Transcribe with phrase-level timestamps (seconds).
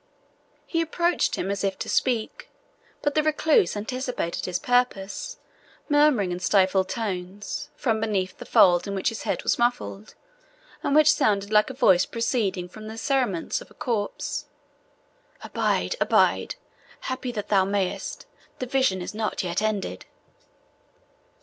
[0.65, 2.49] He approached him as if to speak;
[3.03, 5.37] but the recluse anticipated his purpose,
[5.89, 10.15] murmuring in stifled tones, from beneath the fold in which his head was muffled,
[10.81, 14.45] and which sounded like a voice proceeding from the cerements of a corpse,
[15.43, 16.55] "Abide, abide
[17.01, 18.25] happy thou that mayest
[18.57, 20.07] the vision is not yet ended."